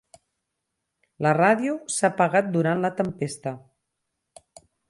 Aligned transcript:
La 1.25 1.33
ràdio 1.39 1.75
s'ha 1.97 2.11
apagat 2.15 2.51
durant 2.57 2.83
la 2.87 2.93
tempesta. 3.03 3.57